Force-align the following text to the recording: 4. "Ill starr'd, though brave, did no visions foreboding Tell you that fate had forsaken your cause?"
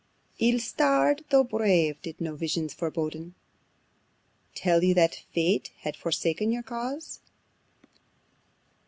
4. 0.39 0.47
"Ill 0.49 0.59
starr'd, 0.59 1.23
though 1.29 1.43
brave, 1.43 2.01
did 2.01 2.19
no 2.19 2.35
visions 2.35 2.73
foreboding 2.73 3.35
Tell 4.55 4.83
you 4.83 4.95
that 4.95 5.21
fate 5.31 5.69
had 5.81 5.95
forsaken 5.95 6.51
your 6.51 6.63
cause?" 6.63 7.19